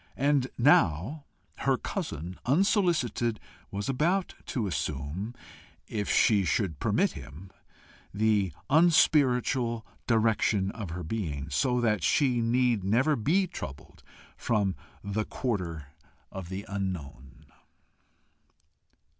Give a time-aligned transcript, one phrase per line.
[0.17, 1.25] And now
[1.57, 5.35] her cousin, unsolicited, was about to assume,
[5.87, 7.51] if she should permit him,
[8.11, 14.01] the unspiritual direction of her being, so that she need never be troubled
[14.35, 15.89] from the quarter
[16.31, 17.45] of the unknown.